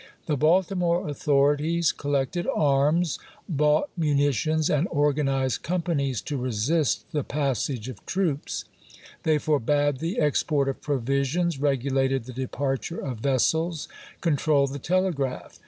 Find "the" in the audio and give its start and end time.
0.25-0.35, 7.11-7.23, 9.99-10.17, 12.25-12.33, 14.73-14.79